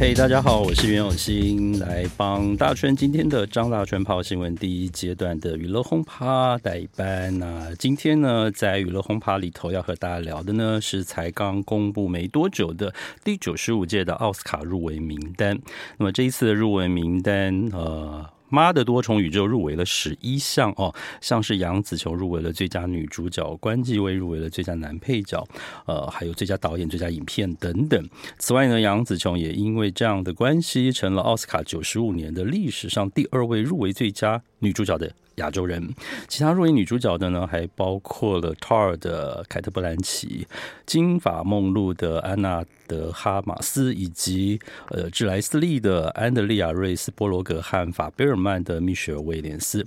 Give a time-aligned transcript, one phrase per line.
[0.00, 7.36] 嘿大家好，我是袁永新，来帮大圈今天的张大圈泡新闻第一阶段的娱乐轰趴代班。
[7.36, 15.58] 那今天呢，在娱乐轰趴里头要和大家聊的呢，是才刚公布没多久的第九十五届的奥斯卡入围名单。
[15.96, 18.24] 那么这一次的入围名单，呃。
[18.48, 25.46] 妈的多重宇宙入围了十一项哦，像是杨紫琼入围了最佳女主角，关继威入围了最佳男配角，
[25.86, 28.08] 呃，还有最佳导演、最佳影片等等。
[28.38, 35.92] 此外呢，杨紫琼也因为这样的关系，成了奥斯卡九十五年的历史上第二位入围最佳女主角的亚洲人，
[36.28, 40.46] 其他入围女主角的呢，还包括了《Tar》的凯特·布兰奇，
[40.86, 49.84] 《金发梦露》的安娜·德哈马斯，以及呃《智莱斯利》的安德利亚·瑞斯·波罗格和法贝尔曼的蜜雪儿·威廉斯。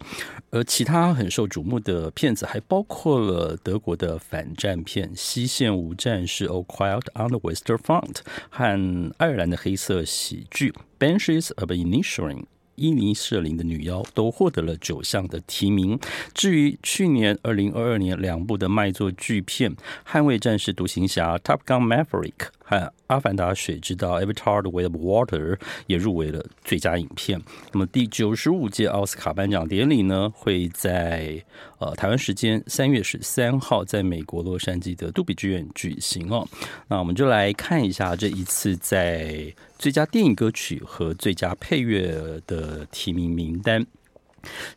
[0.50, 8.18] 而其他很受瞩目的片子，还包括了德国的反战片《西线无战事》（All Quiet on the Western Front）
[8.50, 12.40] 和爱尔兰的黑色喜剧《Banshees of Initiating》。
[12.76, 16.00] 伊尼舍林的女妖都获得了九项的提名。
[16.34, 19.76] 至于去年二零二二年两部的卖座巨片
[20.10, 22.32] 《捍卫战士》、《独行侠》、《Top Gun Maverick》
[22.72, 22.78] 和
[23.08, 27.42] 《阿凡达》水之道》（Avatar: The Way of Water） 也入围了最佳影片。
[27.74, 31.44] 那么第九十五届奥斯卡颁奖典礼呢，会在
[31.80, 36.48] 呃台湾时间三月十三号在美国洛杉矶的杜比剧院举行哦。
[36.88, 39.54] 那我们就来看一下这一次在。
[39.78, 43.84] 最佳电影歌曲和最佳配乐的提名名单，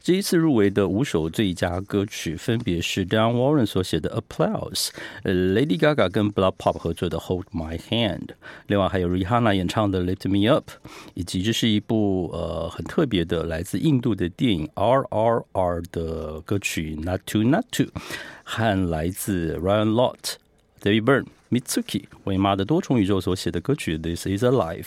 [0.03, 4.89] 这一次入围的五首最佳歌曲分别是 Diane Warren 所写的《Applause》、
[5.23, 8.27] 呃 Lady Gaga 跟 BloodPop 合作的《Hold My Hand》，
[8.67, 10.71] 另外还有 Rihanna 演唱的《Lift Me Up》，
[11.15, 17.85] 以及这是一部呃很特别的来自印度的电影《RRR》的歌曲《Not To Not To》，
[18.43, 20.35] 和来自 Ryan Lott、
[20.83, 21.27] David Byrne。
[21.55, 24.83] Mitsuki 为《妈的多重宇宙》所写的歌曲《This Is a Life》。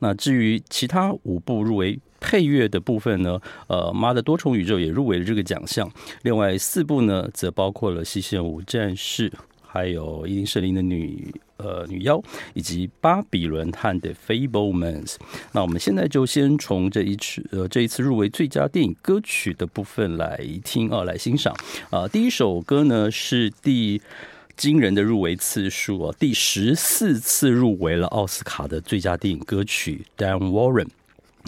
[0.00, 3.38] 那至于其他五部入围配乐的部分呢？
[3.66, 5.90] 呃，《妈的多重宇宙》也入围了这个奖项。
[6.22, 9.28] 另外四部呢，则包括了《西线无战事》，
[9.60, 12.16] 还有《伊林舍林的女呃女妖》，
[12.54, 15.06] 以及《巴比伦探的 Fablemans》。
[15.50, 21.54] 那我们现在就先从这一次呃这一次入围最佳电影歌曲的部分来听啊，来欣赏
[21.90, 24.00] 啊、第一首歌呢是第。
[24.54, 30.88] 惊人的入围次数哦，第十四次入围了奥斯卡的最佳电影歌曲 Dan Warren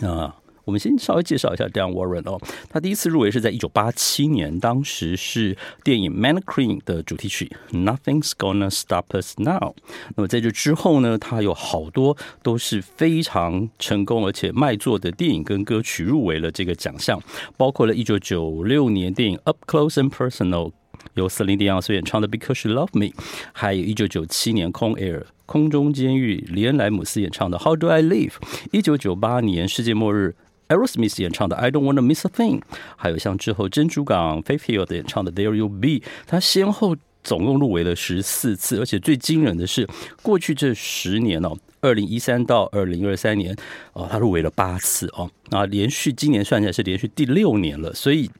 [0.09, 0.35] 啊，
[0.65, 9.75] 我们先稍微介绍一下 Diane Warren 哦，他第一次入围是在一九八七年，当时是电影 Mannequin 的主题曲 Nothing's Gonna Stop Us Now。
[10.17, 17.21] 那么在这之后呢，他有好多都是非常成功而且卖座的电影跟歌曲入围了这个奖项，
[17.57, 20.73] 包括了一九九六年电影 Up Close and Personal。
[21.15, 23.07] 由瑟琳迪昂所演唱的《Because You Love Me》，
[23.53, 28.31] 还有一九九七年《空 Air》空中监狱，李恩莱姆斯演唱的《How Do I Live》，
[28.73, 30.35] 一九九八年世界末日
[30.69, 32.61] ，Aerosmith 演唱的《I Don't Wanna Miss a Thing》，
[32.97, 35.89] 还有像之后珍珠港 f a i t h i l l 演唱的《There You Be》，
[36.27, 39.89] 他先后总共入围了十四次，而且最惊人的是，
[40.23, 43.57] 过去这十年哦，二零一三到二零二三年
[43.93, 48.31] 哦，他入围了八次哦，那连续今年算起来是连续第六年了，所以。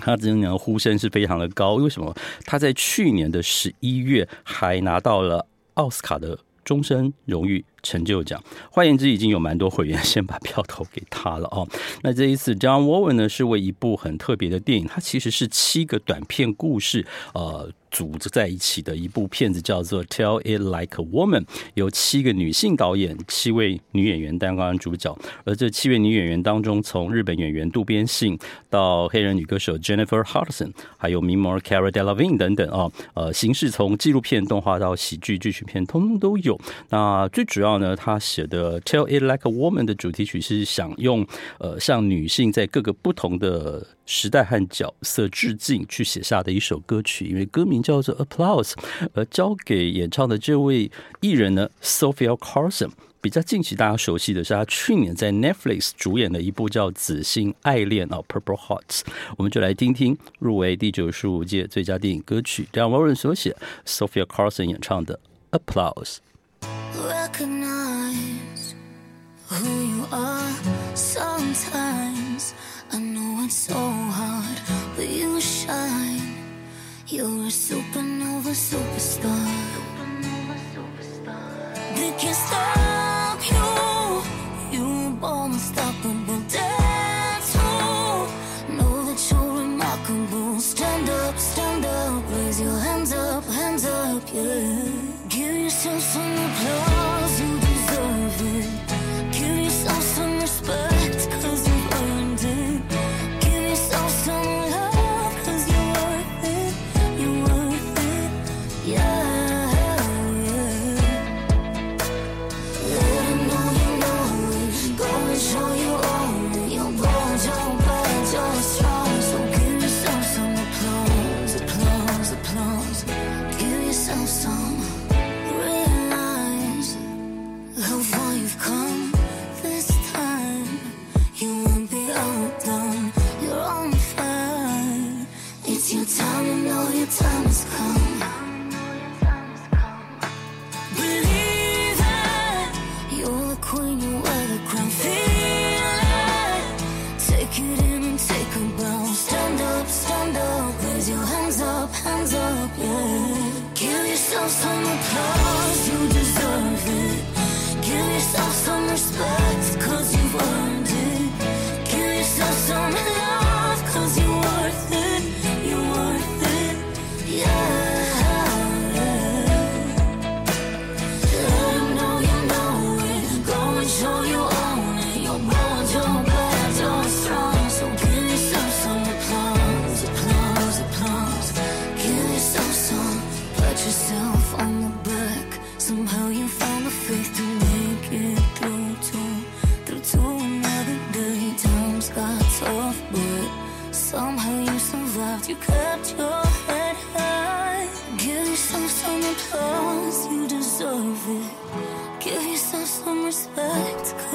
[0.00, 2.12] 他今年的呼声是非常的高，为什么？
[2.44, 8.42] 他在去年的十一月还拿到了奥斯卡的终身荣誉成就奖。
[8.70, 11.68] 换言之，已经有蛮多会员先把票投给他了哦。
[12.02, 17.70] 那这一次，John Warren 呢是为一部很特别的电影，它其实是七个短片故事，呃。
[17.94, 21.42] 组织在一起的一部片子叫做《Tell It Like a Woman》，
[21.74, 25.16] 由七个女性导演、七位女演员担当主角。
[25.44, 28.36] 而这七位女演员当中，从日本演员渡边信
[28.68, 36.60] 到黑人女歌手 Jennifer Hudson，还有名模 Cara Delevingne 等等啊，呃，形式从纪录片、动画到喜剧、剧情片，通通都有。
[36.88, 41.24] 那最主要呢，他写的《Tell It Like a Woman》的主题曲是想用
[41.58, 48.70] 呃向女性在各个不同的时代和角色致敬去写下的一首歌曲，因为歌名叫做《Applause》，
[49.14, 50.90] 而交给演唱的这位
[51.20, 52.90] 艺人呢，Sophia Carson。
[53.20, 59.00] 比较近期大家熟悉的是他去年在 Netflix 主演的一部叫《紫心爱恋》啊，《Purple Hearts》，
[59.38, 65.18] 我们就来听听入围第九十五届最佳电影歌曲，梁文润所写，Sophia Carson 演唱的
[65.58, 66.18] 《Applause》。
[72.94, 74.58] I know it's so hard,
[74.94, 76.22] but you shine.
[77.08, 79.46] You're a supernova superstar.
[79.74, 81.74] Supernova superstar.
[81.96, 84.78] They can't stop you.
[84.78, 86.40] You're born unstoppable.
[86.46, 88.28] Dance hall.
[88.76, 90.60] Know that you're remarkable.
[90.60, 92.22] Stand up, stand up.
[92.30, 94.93] Raise your hands up, hands up, yeah.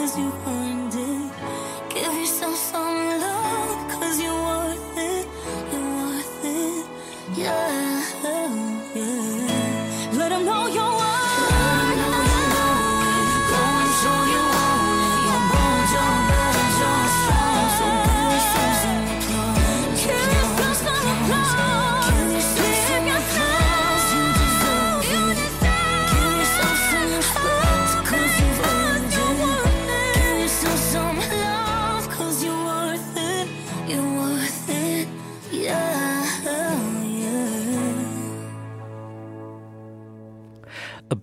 [0.09, 0.58] as you are.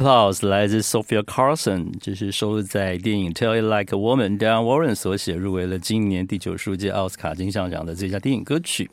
[0.06, 8.88] Applause 来自 Sophia Carson，这是收录在电影《Tell It Like a Woman》Diane Warren 所写，入围了今年第九十五届奥斯卡金像奖的最佳电影歌曲。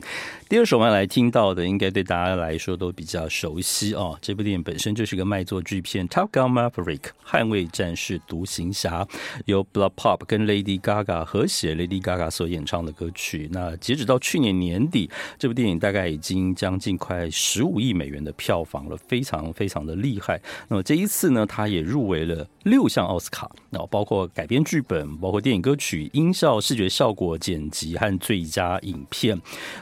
[0.49, 4.17] 第二首我们来听到的，应该对大家来说都比较熟悉哦。
[4.23, 9.07] 这部电影本身就是个卖座巨片，《Top Gun Maverick》捍卫战士独行侠，
[9.45, 13.47] 由 BloodPop 跟 Lady Gaga 合写，Lady Gaga 所演唱的歌曲。
[13.51, 20.41] 那截止到去年年底，这部电影大概已经将近快十五亿美元的票房了，非常非常的厉害。
[20.67, 29.37] 那么这一一次呢，他也入围了六项奥斯卡，那包括改编剧本、包括电影歌曲、音效、视觉效果、剪辑和最佳影片。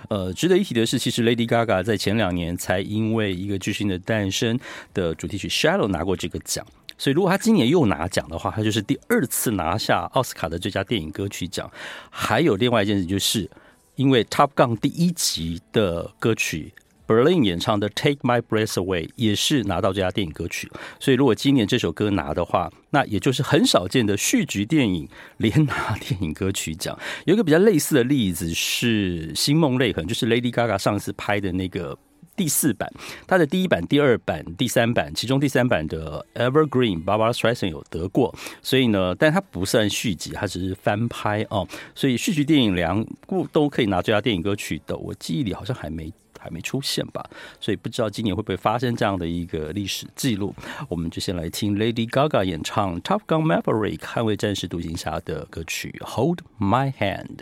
[0.09, 0.63] 呃，值得一。
[0.71, 4.57] 提的是，其实 Lady Gaga 在前两年才因为一个巨星的诞生
[4.93, 6.65] 的主题曲《Shallow》拿过这个奖，
[6.97, 11.69] 所以如果他今年又拿奖的话，他就是第二次拿下奥斯卡的最佳电影歌曲奖。
[12.09, 13.51] 还有另外一件事，就是
[13.95, 16.73] 因为《Top Gun》第一集的歌曲。
[17.07, 26.97] Berlin 演唱的《Take My Breath Away》也是拿到最佳电影歌曲，所以如果今年这首歌拿的话，那也就是很少见的续集电影连拿电影歌曲奖。
[27.25, 31.97] 有一个比较类似的例子是《星梦泪痕》，就是 Lady Gaga 上次拍的那个
[32.35, 32.91] 第四版，
[33.27, 41.67] 它的第一版、第二版、第三版，其中第三版的 Evergreen Barbra Streisand 有得过，所以呢，但它不算续集，它只是翻拍哦。
[41.93, 46.11] 所以续集电影两部都可以拿最佳电影歌曲的，我记忆里好像还没。
[46.41, 47.23] 还没出现吧，
[47.59, 50.53] 所以不知道今年会不会发生这样的一个历史记录。
[50.89, 57.37] 我们就先来听 Lady Gaga 演唱《Top Gun Maverick》捍卫战士独行侠的歌曲《Hold My Hand》。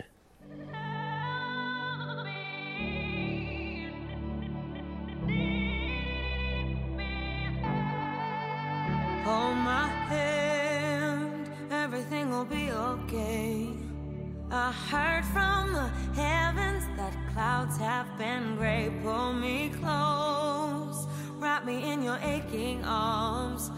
[17.34, 18.90] clouds have been gray.
[19.02, 21.06] Pull me close,
[21.38, 23.70] wrap me in your aching arms.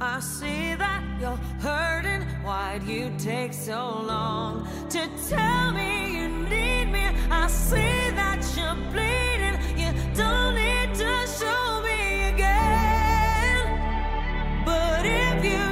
[0.00, 2.22] I see that you're hurting.
[2.44, 7.06] Why'd you take so long to tell me you need me?
[7.30, 9.56] I see that you're bleeding.
[9.80, 13.64] You don't need to show me again.
[14.66, 15.65] But if you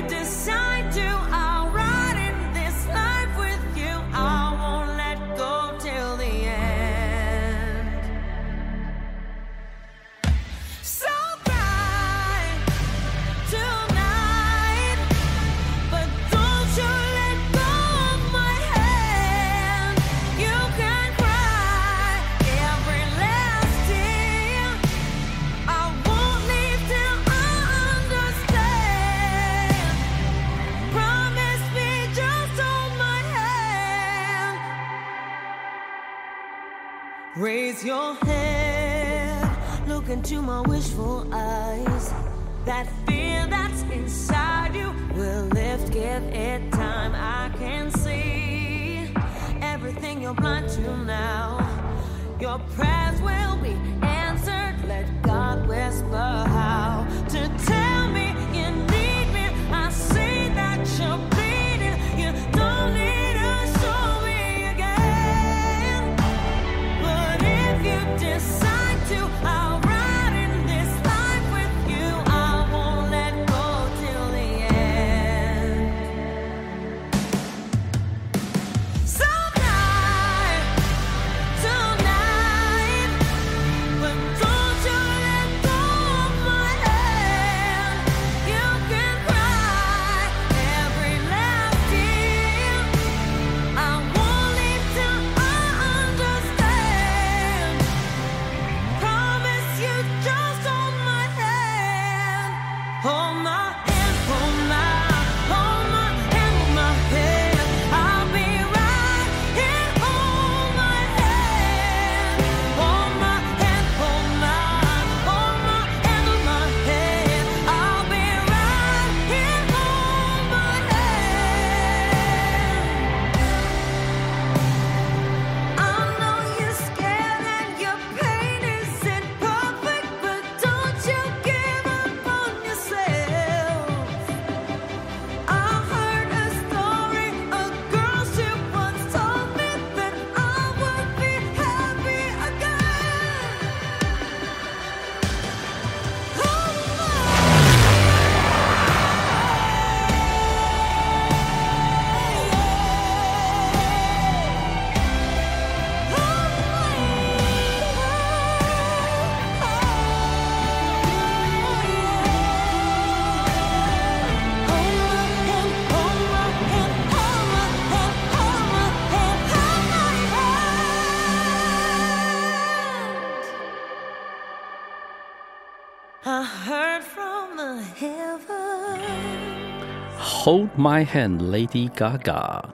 [181.40, 182.68] Lady Gaga。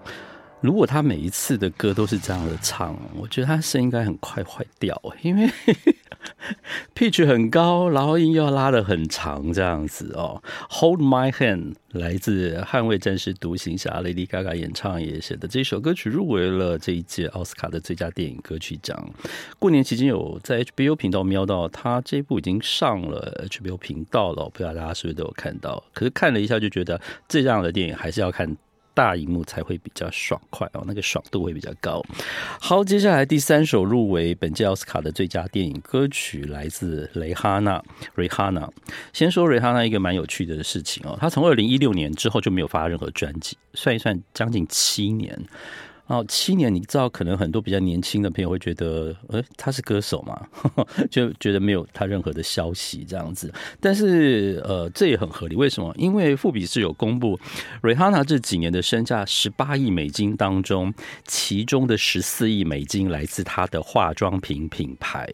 [0.61, 5.51] 如果他每一次的歌都是这样的唱，我觉得他声应该很快坏掉，因为
[6.95, 10.43] pitch 很高，然后音又要拉得很长，这样子哦。
[10.69, 19.11] Hold My Hand 来自《捍卫战士独行侠》，Lady Gaga 演唱也写的这首歌曲入围了这一届奥斯卡的最佳电影歌曲奖。
[19.59, 25.83] 过年期间有在 HBO 频道瞄到，他这一部已经上了 HBO 频道了，不知道大家是不是都有看到？
[25.95, 28.55] 可是看了一下就觉得这样的电影还是要看。
[28.95, 32.03] 大荧幕才会比较爽快哦，那个爽度会比较高。
[32.61, 37.83] 好，接下来第三首入围本届奥斯卡的最佳电影歌曲来自雷哈娜。
[38.17, 38.69] 雷哈娜，
[39.13, 45.39] 先说雷哈娜一个蛮有趣的事情哦，她从二零一六年之后就没有发任何专辑，算一算将近七年。
[46.11, 50.45] 哦，七年，你知道，可能很多比较年轻的朋友会觉得，呃，他是歌手嘛，
[51.09, 53.53] 就觉得没有他任何的消息这样子。
[53.79, 55.55] 但是，呃，这也很合理。
[55.55, 55.95] 为什么？
[55.97, 57.39] 因为富比士有公布
[57.83, 60.93] ，Rihanna 这几年的身价十八亿美金当中，
[61.25, 65.33] 其中的十四亿美金来自他的化妆品品牌。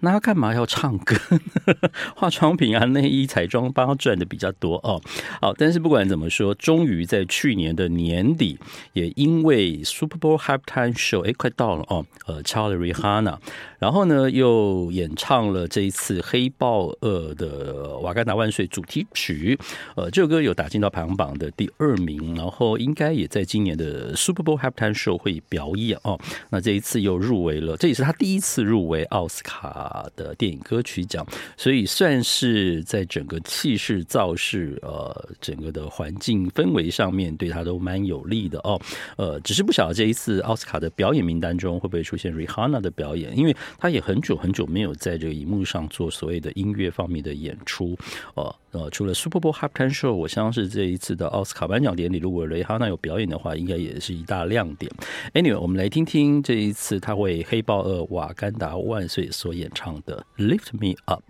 [0.00, 1.16] 那他干嘛要唱歌？
[2.14, 5.00] 化妆品啊，内衣、彩妆帮他赚的比较多哦。
[5.40, 8.58] 好，但是不管怎么说，终于在去年的年底，
[8.92, 12.04] 也因为 Super Bowl Halftime Show，哎，快到了哦。
[12.26, 13.36] 呃，敲了 Rihanna，
[13.78, 19.56] 然后呢，又演唱了这一次《黑豹二》的《瓦干达万岁》主题曲。
[19.94, 26.18] 呃，这首歌有打进到排行榜的第二名，然后应该也在今年的 Super Bowl Halftime Show 会表演哦。
[26.50, 31.24] 那这一次又入围了，这也是他第一次入围奥斯卡的电影歌曲奖，
[31.56, 38.80] 所以算是在整个气势造势，呃，整个的环境氛围上面对他都蛮有利的哦。
[39.16, 47.96] 呃，只是不晓这一次奥斯卡的表演名单中会不会出现 Rihanna 的表演，因为他也很久很久没有在这个荧幕上做所谓的音乐方面的演出。
[48.34, 54.90] 呃呃，除了 Super Bowl Halftime Show，我相信这一次的奥斯卡颁奖典礼，如果 Rihanna 有表演的话，应该也是一大亮点。
[55.34, 61.22] Anyway，我们来听听这一次他为《黑豹二》瓦干达万岁所演唱的《Lift Me Up》。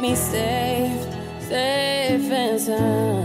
[0.00, 1.02] me safe,
[1.40, 3.17] safe and sound.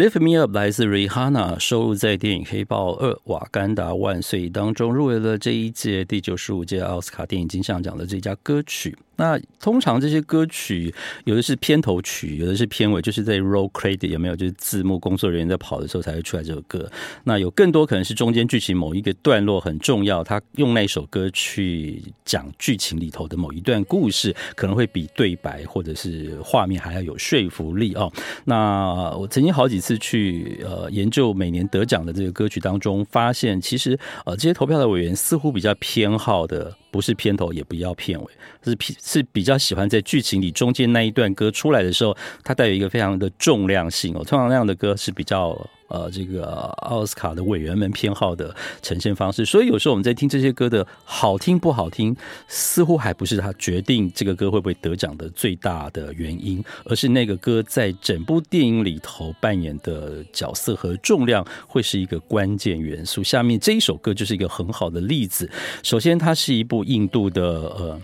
[0.00, 8.96] Lift Me Up 来自 Rihanna，收录在电影《黑豹二：瓦干达万岁》当中，入围了这一届第九十五届奥斯卡电影金像奖的最佳歌曲。
[9.20, 10.92] 那通常这些歌曲
[11.24, 14.34] 有的是片头曲，有的是片尾，就是在 roll credit 有没有？
[14.34, 16.90] 就是字幕工作人员在跑的时候才会出来这首歌。
[17.22, 28.10] 那有更多可能是中间剧情某一个段落很重要，他用那首歌去讲剧情里头的某一段故事，可能会比对白或者是画面还要有说服力哦。
[28.46, 36.74] 那我曾经好几次去呃研究每年得奖的这个歌曲当中，发现其实呃这些投票的委员似乎比较偏好的。
[36.90, 38.26] 不是片头，也不要片尾，
[38.64, 44.24] 是是比较喜欢在剧情里中间那一段歌出来的时候，它带有一个非常的重量性哦。
[44.24, 45.58] 通常那样的歌是比较。
[45.90, 46.44] 呃，这个
[46.82, 52.16] 奥斯卡的委员们偏好的呈现方式，所以有时候我们在听这些歌的好听不好听，
[52.48, 63.22] 似乎还不是他决定这个歌会不会得奖的最大的原因，而是那个歌在整部电影里头扮演的角色和重量会是一个关键元素。
[63.22, 65.50] 下面这一首歌就是一个很好的例子。
[65.82, 68.00] 首先，它是一部印度的呃。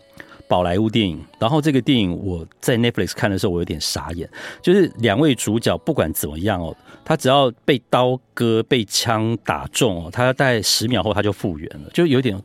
[0.49, 4.31] 宝莱坞电影，然后这个电影我在 Netflix 看的时候，我有点傻眼，
[4.63, 12.37] 就是两位主角不管怎么样哦，他只要被刀割、被枪打中哦，他大概十秒后他就复原了，就有点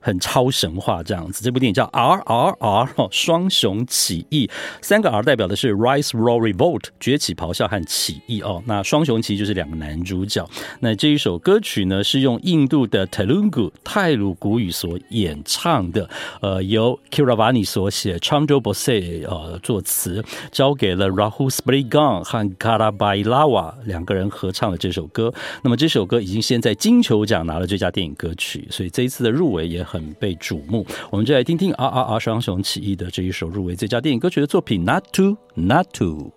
[0.00, 1.44] 很超神话这样子。
[1.44, 4.50] 这部电影叫 R R R 哦，双雄起义，
[4.80, 8.62] 三个 R 代表的是 Rise Roar Revolt 崛起、咆哮和起义哦。
[8.66, 10.48] 那双雄其实就是两个男主角。
[10.80, 16.08] 那这一首歌曲呢，是用印度的 Telugu 泰鲁古语所演唱的，
[16.40, 25.30] 呃，由 Kiravani 所写，Chandra Bose 呃作词，交给了 Rahul Spriggum 和 Kara Bailawa 两个人合唱的这首歌。
[25.62, 30.86] 那么这首歌已经先在金球奖拿了最佳电影歌曲，所以这一次的入围也很被瞩目。
[31.10, 36.35] 我们就来听听 RRR 双雄起义的这一首入围最佳电影歌曲的作品，Not to Not to。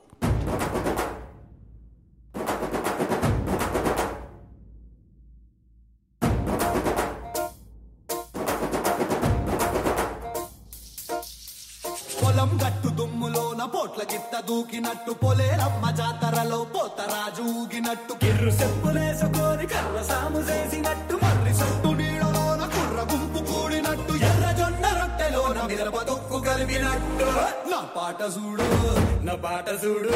[12.39, 18.13] పొలం గట్టు దుమ్ములోన పోట్ల గిత్త దూకినట్టు పొలేరమ్మ జాతరలో పోత రాజు ఊగినట్టు.
[18.21, 25.97] కిర్రు చెప్పులేసుకొని కర్ర సాము చేసినట్టు మర్రి సొట్టు నీడలోన కుర్ర గుంపు కూడినట్టు ఎర్ర జొన్న రొట్టెలోన మిరప
[26.10, 27.28] దుక్కు కలిపినట్టు.
[27.71, 28.69] నా పాట చూడు
[29.28, 30.13] నా పాట చూడు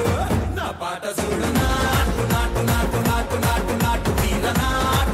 [0.59, 5.12] నా పాట చూడు నాటు నాటు నాటు నాటు నాటు నాటు వీర నాటు.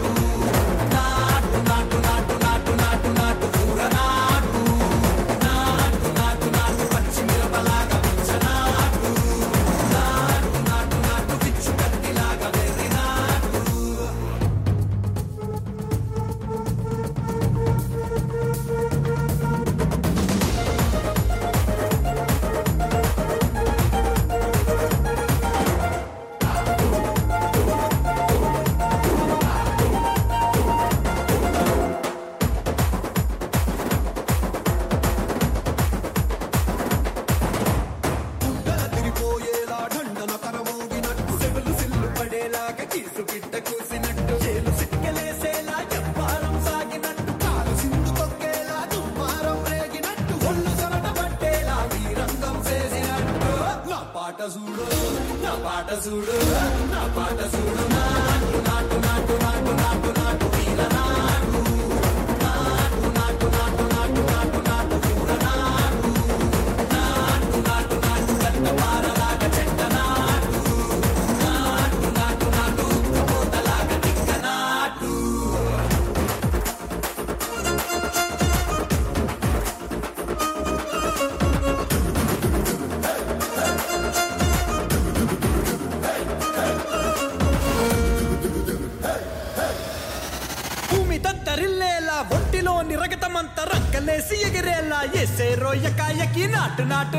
[96.79, 97.18] நாட்டு நாட்டு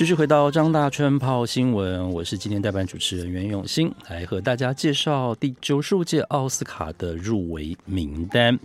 [0.00, 8.58] 继续回到张大春泡新闻，我是今天代班主持人袁永新，来和大家介绍第九十五届奥斯卡的入围名单。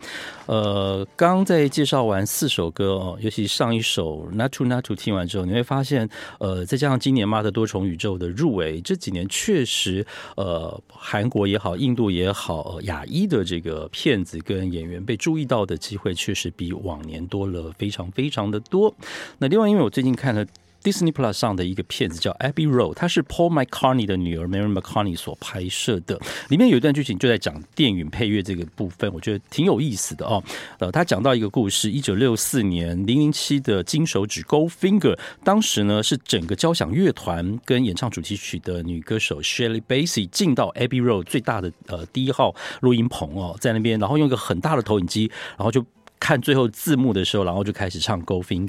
[0.46, 18.96] 呃，刚在介绍完四首歌哦，尤其上一首《Not To Not To》听完之后，你会发现，呃，再加上今年《妈的多重宇宙》的入围，这几年确实，呃，韩国也好，印度也好，呃亚裔的这个片子跟演员被注意到的机会，确实比往年多了非常非常的多。
[19.38, 20.46] 那另外，因为我最近看了。
[20.86, 26.22] Disney Plus 上的一个片子叫《Abbey Road》，它是 Paul McCartney 的女儿 Mary McCartney 所拍摄的。
[26.50, 30.44] 里面有一段剧情就在讲电影配乐这个部分，我觉得挺有意思的哦。
[30.78, 45.84] 呃，他讲到一个故事：一九六四年，零零七的金手指 Goldfinger，当时呢是整个交响乐团跟演唱主题曲的女歌手 Shirley Bassey 进到 Abbey Road 最大的呃第一号录音棚哦，在那边，然后用一个很大的投影机，然后就。
[46.20, 48.68] 看最后字幕的时候，然后就开始唱《Goldfinger》。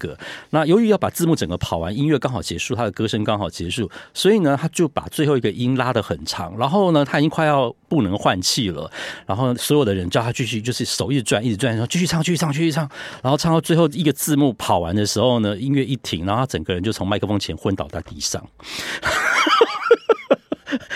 [0.50, 6.56] 那由于要把字幕整个跑完，音乐刚好结束，他的歌声刚好结束，所以呢，他就把最后一个音拉得很长。
[6.58, 8.90] 然后呢，他已经快要不能换气了。
[9.26, 12.88] 然后所有的人叫他继续，就是手一直转，一直转，然后继续唱，继续唱，继续唱。
[13.22, 18.44] 然后唱到最后一个字幕跑完的时候呢，音乐一停，然后他整个人就从麦克风前昏倒在地上。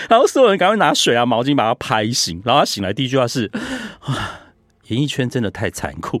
[0.09, 2.41] 然后所有人赶快拿水啊、毛巾把他拍醒。
[2.43, 3.49] 然后他醒来第一句话是：
[4.01, 4.40] 啊。
[4.91, 6.19] 演艺圈真的太残酷，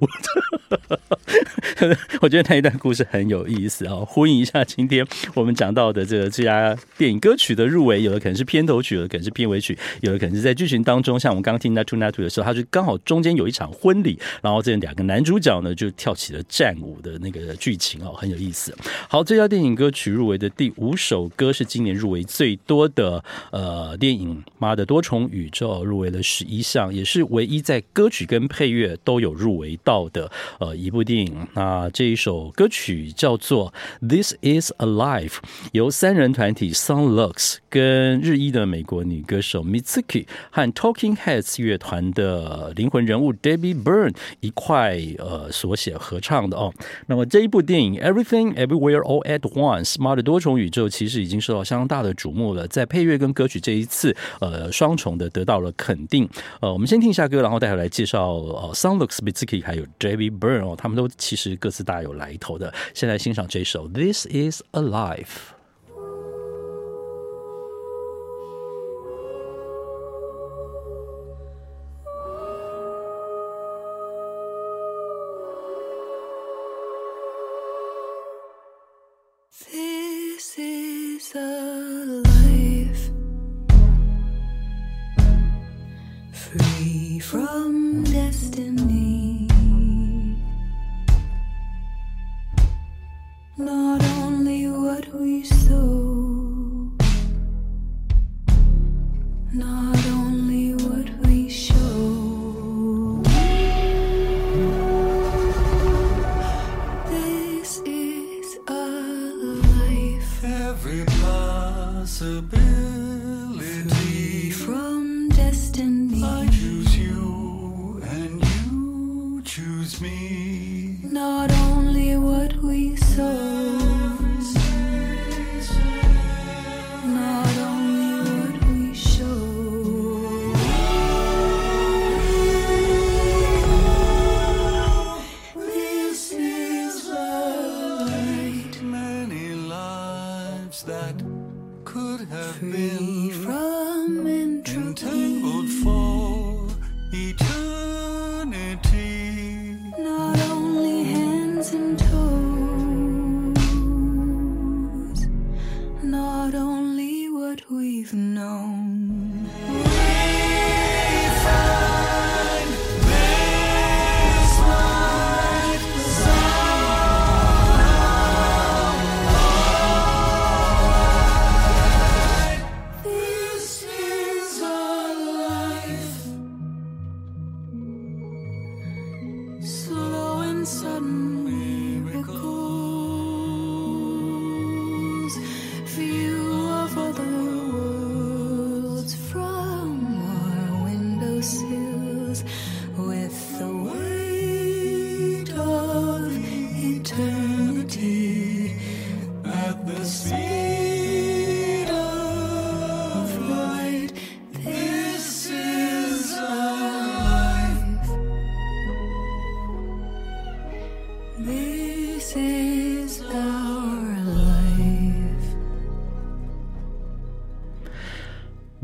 [2.21, 18.75] 我觉得那一段故事很有意思啊，呼应一下今天我们讲到的这个这家电影歌曲的入围，有的可能是片头曲，有的可能是片尾曲，有的可能是在剧情当中，像我们刚刚听《Naatu Naatu》的时候，它就刚好中间有一场婚礼，然后这两个男主角呢就跳起了战舞的那个剧情哦，很有意思。
[19.09, 30.29] 好，这家电影歌曲入围的第五首歌是今年入围最多的呃电影《妈的多重宇宙》，入围了十一项，也是唯一在歌曲跟配乐都有入围到的
[30.61, 33.73] 呃一部电影，那这一首歌曲叫做
[34.07, 35.29] 《This Is a Life》，
[35.71, 46.71] 由三人团体 Son-Lux 跟日裔的美国女歌手 Mitski 和 Talking Heads 乐团的灵魂人物 Debbie Byrne 一块呃所写合唱的哦。
[47.07, 56.29] 那么这一部电影《Everything Everywhere All at Once》妈的多重宇宙其实已经受到相当大的瞩目了，在配乐跟歌曲这一次呃双重的得到了肯定。
[56.59, 58.21] 呃，我们先听一下歌，然后待会来介绍。
[58.51, 62.73] 呃，Son-Lux Mitski 还有 Debbie Byrne 他们都其实各自大有来头的。
[62.93, 65.25] 现在欣赏这首《This Is a Life》。
[79.71, 83.09] This is a life,
[86.33, 89.30] free from destiny.
[95.43, 96.10] So.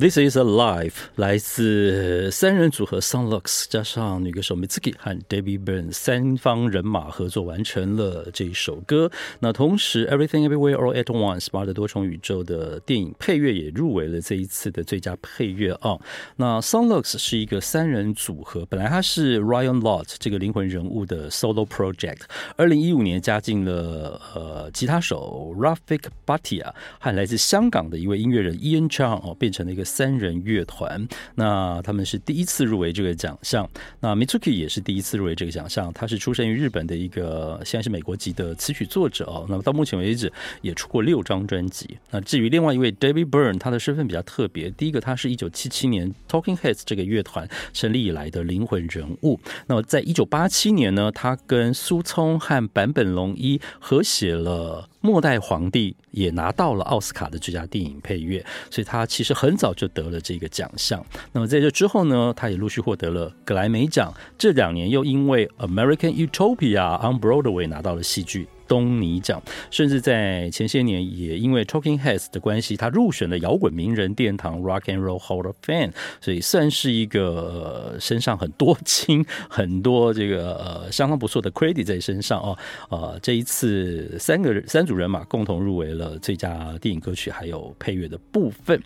[0.08, 9.12] This is a life，来自三人组合 Sonlux 加上女歌手 Mitski 和 Debbie Burns 三方人马合作完成了这一首歌。
[9.39, 16.00] 那同时，Everything Everywhere All at Once，妈的多重宇宙的电影配乐也入围了这一次的最佳配乐啊。
[16.38, 22.22] 那 Sonlux 是一个三人组合，本来他是 Ryan Lott 这个灵魂人物的 solo project，
[22.56, 29.84] 二零一五年加进了呃吉他手 Rafik Batia 和来自香港的一位音乐人 Ian Chang 哦，变成了一个。
[29.97, 33.67] 三人乐团，那他们是第一次入围这个奖项。
[33.99, 35.91] 那 Mitsuki 也是第一次入围这个奖项。
[35.91, 39.47] 他是出生于日本的一个，现在是美国籍的词曲作者哦。
[39.49, 40.31] 那么到目前为止
[40.62, 41.97] 也出过六张专辑。
[42.12, 44.69] 那至于另外一位 David Byrne，他的身份比较特别。
[44.69, 49.39] 第一个，他是一九七七年 Talking Heads 这个乐团成立以来的灵魂人物。
[49.65, 54.88] 那么在一九八七年呢，他跟苏聪和坂本龙一合写了。
[54.99, 61.01] 末代皇帝也拿到了奥斯卡的最佳电影配乐，所以他其实很早就得了这个奖项。
[61.31, 64.13] 那么在这之后呢，他也陆续获得了格莱美奖。
[64.37, 68.45] 这两年又因为《American Utopia》on Broadway 拿到了戏剧。
[68.67, 82.58] 东尼奖，甚至在前些年也因为 Talking Heads 的关系，他入选了摇滚名人殿堂 Rock and Roll Hall of Fame，所以算是一个、身上很多金、很多这个呃相当不错的 credit 在身上哦。
[82.89, 88.82] 呃，这一次三个人三组人马共同入围了最佳电影歌曲还有配乐的部分。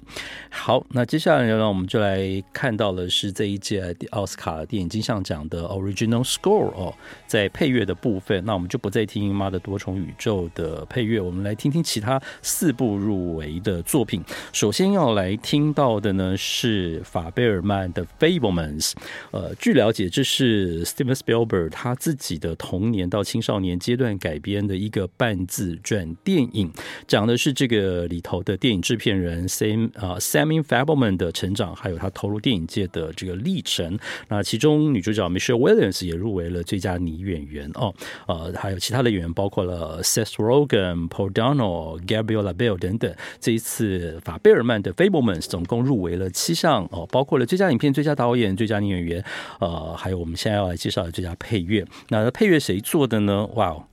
[0.50, 6.94] 好，那接下来呢，我们就来看到的是这一届奥斯卡电影金像奖的 Original Score 哦，
[7.26, 9.62] 在配乐的部分，那我们就不再听妈的。
[9.72, 14.22] 多重宇宙的配乐，我们来听听其他四部入围的作品。
[14.52, 18.90] 首先要来听到的呢是法贝尔曼的《Fablemans》。
[19.32, 26.70] 呃，据了解，这是 Steven Spielberg 他自己的童年到青少年阶段改编的一个半自传电影，
[27.08, 33.98] 讲的是这个里头的电影制片人 Sam 啊 Sammy Fableman 的成长，还有他投入电影界的这个历程。
[34.28, 37.94] 那其中女主角 Michelle Williams 也入围了最佳女演员哦。
[38.28, 39.61] 呃，还有其他的演员包括。
[39.64, 49.26] 了 Seth Rogen、Paul Dano、Gabriel LaBelle 等等，这一次法贝尔曼的《Fablemans》总共入围了七项哦，包括了最佳影片、最佳导演、最佳女演员，
[49.60, 51.86] 呃，还有我们现在要来介绍的最佳配乐。
[52.10, 53.46] 那配乐谁做的呢？
[53.56, 53.84] 哇哦，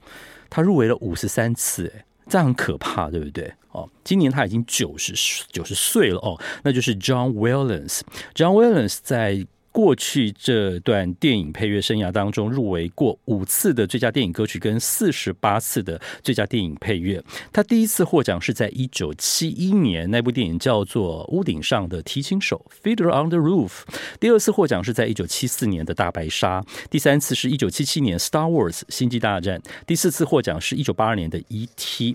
[0.50, 3.52] 他入围了五十三次，哎，这样很可怕，对不对？
[3.72, 5.12] 哦，今年他已经九十
[5.52, 8.00] 九十岁了哦，那就是 John Williams。
[8.34, 17.22] John Williams 在过去这段电影配乐生涯当中，入围过五次的最佳电影歌曲跟四十八次的最佳电影配乐。
[17.52, 23.82] 他第一次获奖是在一九七一年，那部电影叫做《屋顶上的提琴手》（Fiddler on the Roof）。
[24.18, 26.64] 第二次获奖是在一九七四年的大白鲨。
[26.90, 29.62] 第三次是一九七七年《Star Wars》星际大战。
[29.86, 32.14] 第四次获奖是一九八二年的《E.T.》。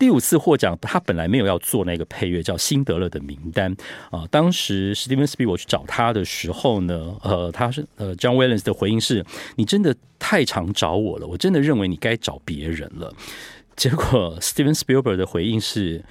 [0.00, 3.76] 第五次获奖，他本来没有要做那个配乐，叫《辛德勒的名单》
[4.10, 4.26] 啊。
[4.30, 9.22] 当时史蒂芬·斯皮尔伯格去找他的时候呢，呃，他是呃，John Williams 的回应是
[9.56, 13.12] ：“你真的太常找我了，我真的认为你该找别人了。
[13.76, 16.02] ”结果史蒂芬·斯皮尔伯格的回应是：“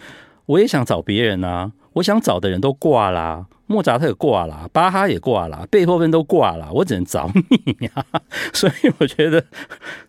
[0.45, 8.05] 我也想找别人啊，我想找的人都挂啦，莫扎特也挂啦，巴哈也挂啦，贝多芬都挂啦，我只能找你呀。”
[8.53, 9.43] 所以我觉得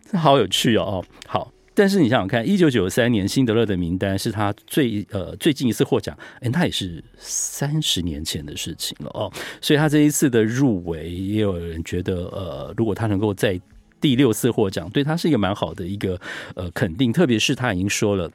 [0.07, 1.03] 这好有趣哦。
[1.25, 1.51] 好。
[1.73, 9.31] 但是你想想看，一九九三年《辛德勒的名单》是他最呃最近一次获奖，哎，那也是三十年前的事情了哦。
[9.61, 13.59] 所以他这一次的入围，也有人觉得，呃，如果他能够在
[13.99, 16.19] 第六次获奖，对他是一个蛮好的一个
[16.55, 17.11] 呃肯定。
[17.13, 18.29] 特别是他已经说了。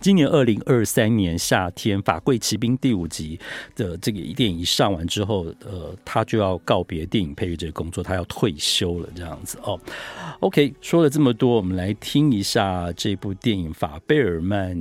[0.00, 3.38] 今年二零二三年夏天，《法贵骑兵》第五集
[3.74, 9.78] 的这个电影一上完之后，呃，他就要告别电影配乐这个工作，他要退休了，这样子哦。
[10.40, 14.76] OK，说了这么多，我们来听一下这部电影《法贝尔曼》。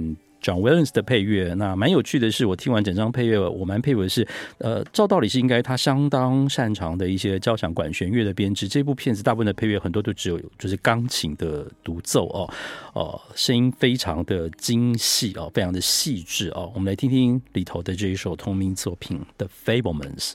[0.45, 4.27] John Williams 的配乐，那蛮有趣的是，我听完整张配乐，我蛮佩服的是，
[4.59, 8.67] 呃，照道理是应该他相当擅长的一些交响管弦乐的编制。
[8.67, 12.53] 这部片子大部分的配乐很多都只有就是钢琴的独奏哦，
[12.93, 16.71] 哦，声音非常的精细哦，非常的细致哦。
[16.75, 20.33] 我们来听听里头的这一首同名作品《The Fablemans》。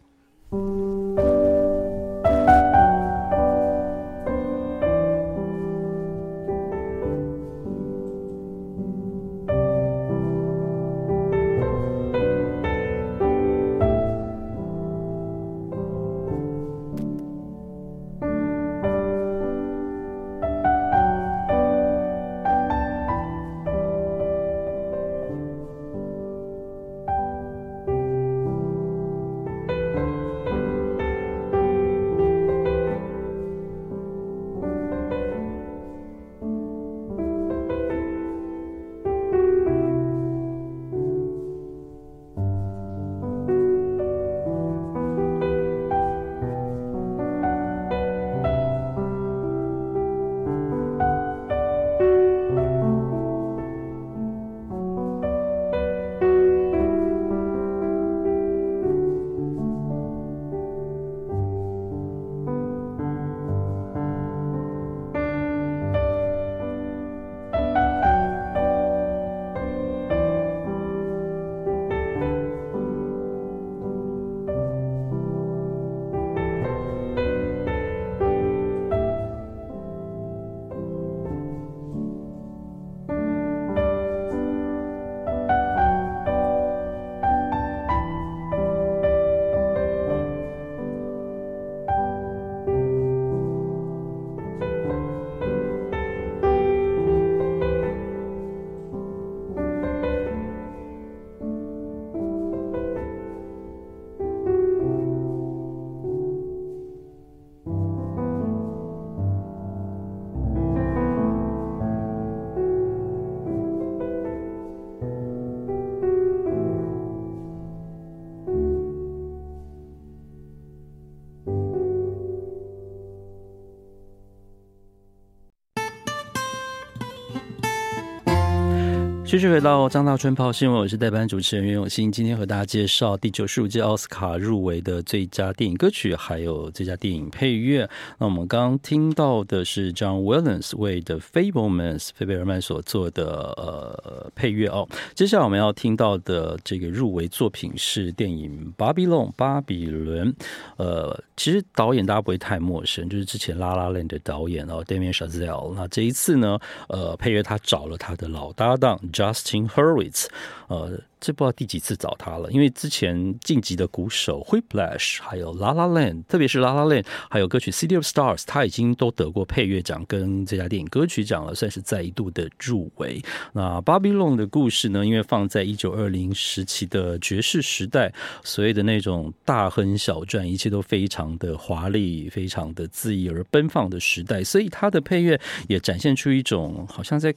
[129.31, 132.11] 继续回到张大春泡新闻，我是代班主持人袁永新。
[132.11, 137.89] 今天和大家介绍第九十五届奥斯卡入围的最佳电影歌曲，还有最佳电影配乐。
[138.19, 144.89] 那我们刚刚听到的是 John Williams 为的《Fablemans》费贝尔曼所做的呃配乐哦。
[145.15, 150.35] 接下来我们要听到的这个入围作品是电影《巴比龙》巴比伦。
[150.77, 155.73] 呃，其实导演大家不会太陌生，就是之前《拉拉链》的导演哦，Damien Chazelle。
[155.77, 156.59] 那这一次呢，
[156.89, 159.01] 呃，配乐他找了他的老搭档。
[159.21, 160.27] Justin Hurwitz，
[160.69, 173.23] 呃，这不知道第几次找他了，因为之前晋级的鼓手 Whiplash，还有 La La Land，特别是 La La Land，还有歌曲 City of Stars，他已经都得过配乐奖跟最佳电影歌曲奖了，算是再一度的入围。
[173.53, 178.11] 那 Bobby Long 的故事呢，因为放在一九二零时期的爵士时代，
[178.43, 187.35] 所谓的那种大亨小赚，一切都非常的华丽，非常的恣意而奔放的时代，所以他的配乐也展现出一种好像在。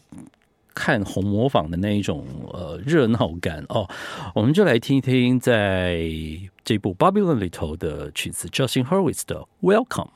[0.73, 3.87] 看红模仿的那一种呃热闹感哦，
[4.35, 5.99] 我们就来听一听在
[6.63, 10.09] 这部《Babylon》里头的曲子，Justin Hurwitz 的《Welcome》。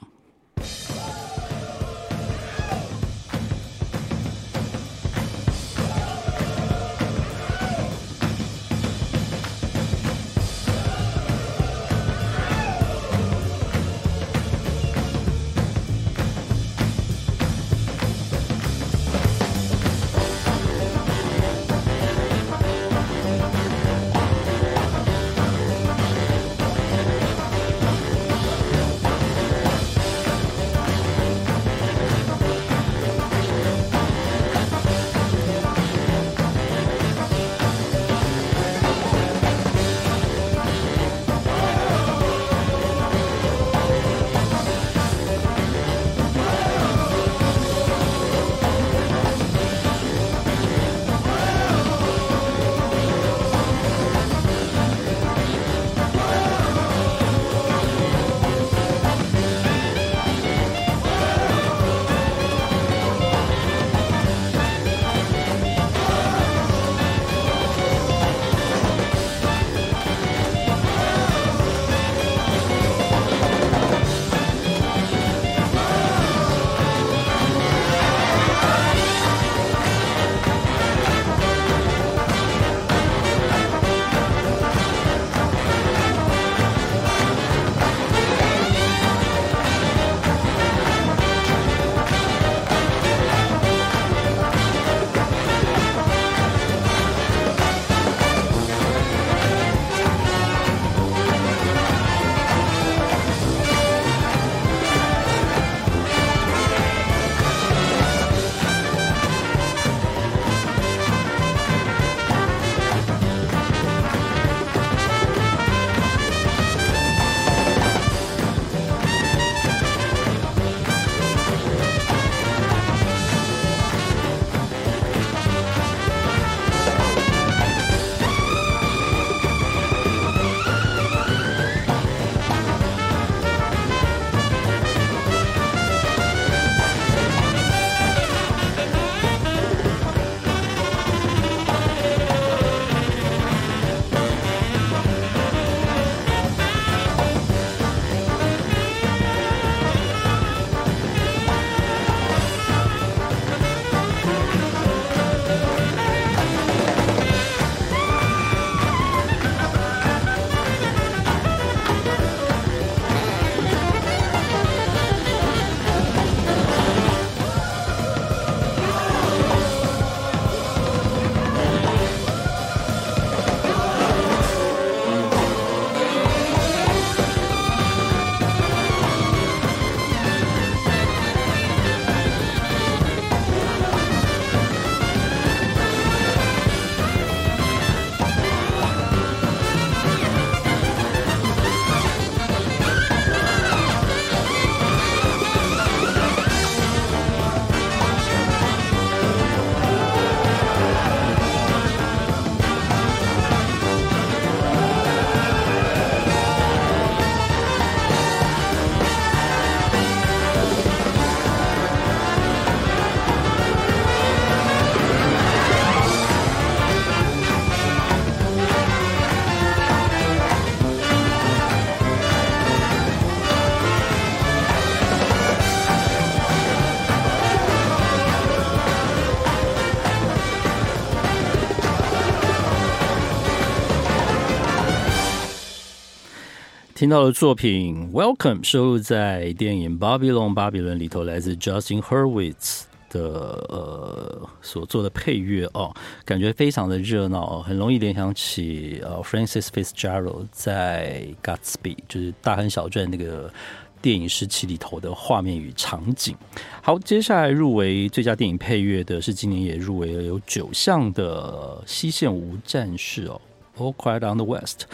[236.97, 243.21] 听到的作品《Welcome》收录在电影《巴比伦》巴比伦里头，来自 Justin Hurwitz 的
[243.69, 245.95] 呃所做的配乐哦，
[246.25, 253.53] 感觉非常的热闹，很容易联想起呃 Francis Fitzgerald 在 Gatsby，就是大亨小传那个
[254.01, 256.35] 电影时期里头的画面与场景。
[256.81, 263.39] 好，接下来入围最佳电影配乐的是今年也入围了有九项的《西线无战事》哦。
[263.77, 264.87] All Quiet on the West。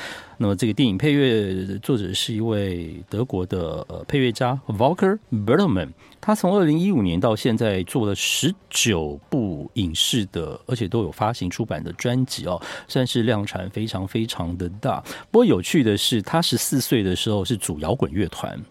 [0.44, 5.94] 那么，这个电影配乐作者是一位德国的呃配乐家 Volker Bertelmann。
[6.20, 15.02] 他从二零一五年到现在做了十九部影视的，而且都有发行出版的专辑哦，算是量产非常非常的大。
[15.32, 18.62] 不过有趣的是，他十四岁的时候是组摇滚乐团，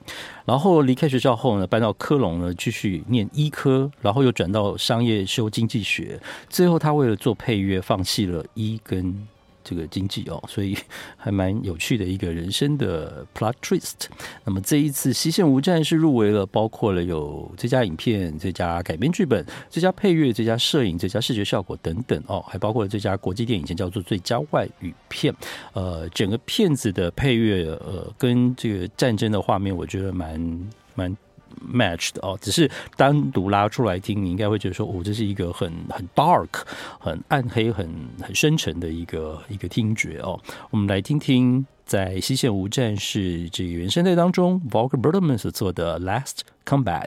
[0.44, 6.20] 然后离开学校后呢，搬到科隆呢继续念医科，然后又转到商业修经济学，
[6.50, 9.26] 最后他为了做配乐，放弃了医跟。
[9.64, 10.76] 这个经济哦， 所以
[11.16, 14.06] 还蛮有趣的一个人生的 plot twist。
[14.44, 25.34] 那么这一次《西线无战事》入围了，包括了有最佳影片、最佳改编剧本、最佳配乐、最佳摄影、最佳视觉效果等等哦，还包括了最佳国际电影节，叫做最佳外语片。
[25.72, 31.16] 呃，整个片子的配乐，呃，跟这个战争的画面，我觉得蛮蛮。
[31.60, 36.48] Match 的哦，只是单独拉出来听，你应该会觉得说，哦，这是一个很很 dark、
[36.98, 37.88] 很暗黑、很
[38.20, 40.38] 很深沉的一个一个听觉哦。
[40.70, 47.06] 我们来听听在《西线无战事》这个原声带当中，Volker Bertelmann 所做的《Last Combat》。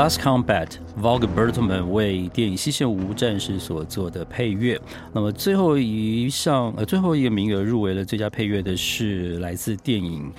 [0.00, 0.66] Last Combat
[0.98, 4.80] Volga Bertman 为电影《西线无战士》所做的配乐。
[5.12, 10.32] 那么最后一项，呃，最后一个名额入围了最佳配乐的是来自电影。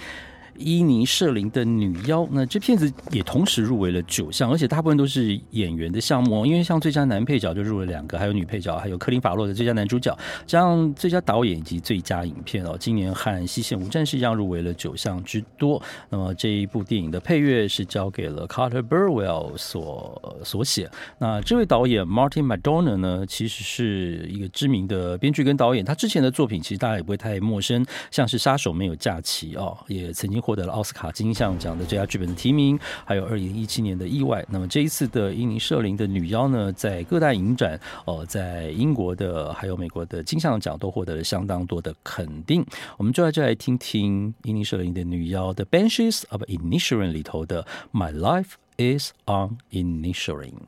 [0.64, 6.46] 伊尼舍林的女妖，那这片子也同时入围了九项，而且大部分都是演员的项目。
[6.46, 12.78] 因为像最佳男配角就入了两个，还有女配角，还有科林法洛的最佳男主角，加上最佳导演以及最佳影片哦。
[12.80, 15.82] 今年和《西线无战事》一样入围了九项之多。
[16.10, 20.90] 那么这一部电影的配乐是交给了 Carter Burwell 所所写。
[21.18, 34.46] 那这位导演 Martin McDonagh 呢，其实是一个知名的编剧跟导演，他之前的作品其实大家也不会太陌生，像是《杀手没有假期》哦，也曾经获获得了奥斯卡金像奖的最佳剧本的提名，还有二零一七年的意外。
[34.50, 42.66] 那么这一次的伊尼舍林的女妖呢，在各大影展哦，在英国的还有美国的金像奖都获得了相当多的肯定。
[42.98, 50.60] 我们就在这来听听伊尼舍林的女妖的《The Banshees of Inisherin》里头的《My Life Is on Initiating》。